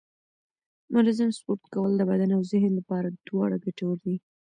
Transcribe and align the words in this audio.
منظم 0.93 1.29
سپورت 1.37 1.63
کول 1.73 1.91
د 1.97 2.01
بدن 2.09 2.29
او 2.37 2.41
ذهن 2.51 2.71
لپاره 2.79 3.07
دواړه 3.27 3.55
ګټور 3.65 3.97
دي 4.05 4.15